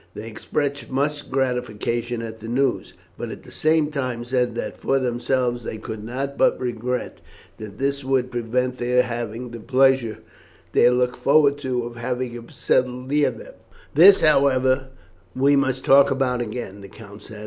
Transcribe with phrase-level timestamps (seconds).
[0.15, 4.97] They expressed much gratification at the news, but at the same time said that for
[4.97, 7.21] themselves they could not but regret
[7.57, 10.17] that this would prevent their having the pleasure
[10.71, 13.53] they had looked forward to of having him settled near them.
[13.93, 14.87] "This, however,
[15.35, 17.39] we must talk about again," the count said.